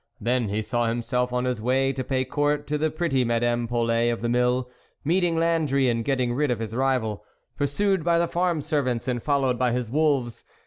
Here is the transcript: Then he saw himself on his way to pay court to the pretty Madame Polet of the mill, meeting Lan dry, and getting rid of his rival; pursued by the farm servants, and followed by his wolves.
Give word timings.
Then 0.19 0.49
he 0.49 0.63
saw 0.63 0.87
himself 0.87 1.31
on 1.31 1.45
his 1.45 1.61
way 1.61 1.93
to 1.93 2.03
pay 2.03 2.25
court 2.25 2.65
to 2.65 2.79
the 2.79 2.89
pretty 2.89 3.23
Madame 3.23 3.67
Polet 3.67 4.11
of 4.11 4.23
the 4.23 4.29
mill, 4.29 4.67
meeting 5.05 5.37
Lan 5.37 5.67
dry, 5.67 5.81
and 5.81 6.03
getting 6.03 6.33
rid 6.33 6.49
of 6.49 6.57
his 6.57 6.75
rival; 6.75 7.23
pursued 7.55 8.03
by 8.03 8.17
the 8.17 8.27
farm 8.27 8.61
servants, 8.61 9.07
and 9.07 9.21
followed 9.21 9.59
by 9.59 9.71
his 9.73 9.91
wolves. 9.91 10.43